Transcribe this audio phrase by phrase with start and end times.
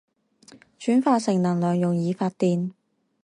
[0.79, 2.71] 轉化成能量用以發電